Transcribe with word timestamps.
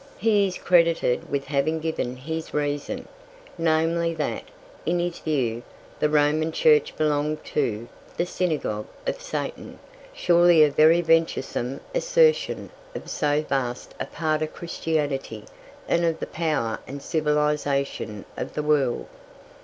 He 0.17 0.47
is 0.47 0.57
credited 0.57 1.29
with 1.29 1.45
having 1.45 1.79
given 1.79 2.15
his 2.17 2.55
reason, 2.55 3.07
namely, 3.55 4.15
that, 4.15 4.41
in 4.83 4.97
his 4.97 5.19
view, 5.19 5.61
the 5.99 6.09
Roman 6.09 6.51
Church 6.51 6.97
belonged 6.97 7.43
to 7.43 7.87
"the 8.17 8.25
synagogue 8.25 8.87
of 9.05 9.21
Satan" 9.21 9.77
surely 10.11 10.63
a 10.63 10.71
very 10.71 11.01
venturesome 11.01 11.81
assertion 11.93 12.71
of 12.95 13.11
so 13.11 13.43
vast 13.43 13.93
a 13.99 14.07
part 14.07 14.41
of 14.41 14.55
Christianity 14.55 15.45
and 15.87 16.03
of 16.03 16.19
the 16.19 16.25
power 16.25 16.79
and 16.87 16.99
civilization 17.03 18.25
of 18.35 18.55
the 18.55 18.63
world. 18.63 19.05